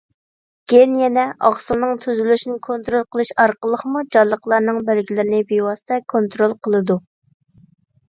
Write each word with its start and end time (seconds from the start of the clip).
گېن 0.71 0.95
يەنە 0.99 1.25
ئاقسىلنىڭ 1.49 1.93
تۈزۈلۈشىنى 2.05 2.57
كونترول 2.69 3.07
قىلىش 3.11 3.33
ئارقىلىقمۇ 3.45 4.05
جانلىقلارنىڭ 4.19 4.83
بەلگىلىرىنى 4.91 5.47
بىۋاسىتە 5.55 6.05
كونترول 6.17 6.61
قىلىدۇ. 6.67 7.03